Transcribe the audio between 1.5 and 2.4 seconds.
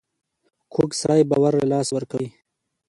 له لاسه ورکوي